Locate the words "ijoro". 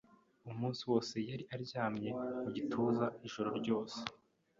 3.27-3.49